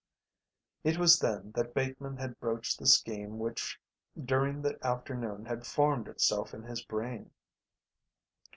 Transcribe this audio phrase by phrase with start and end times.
[0.83, 3.79] It was then that Bateman had broached the scheme which
[4.25, 7.29] during the afternoon had formed itself in his brain.